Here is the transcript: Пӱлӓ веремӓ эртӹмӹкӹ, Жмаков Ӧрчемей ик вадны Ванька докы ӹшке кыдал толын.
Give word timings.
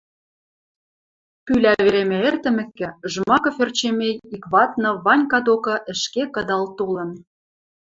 Пӱлӓ 1.45 1.73
веремӓ 1.83 2.17
эртӹмӹкӹ, 2.27 2.89
Жмаков 3.11 3.57
Ӧрчемей 3.63 4.15
ик 4.35 4.43
вадны 4.53 4.89
Ванька 5.05 5.39
докы 5.47 5.75
ӹшке 5.91 6.23
кыдал 6.33 6.63
толын. 6.77 7.11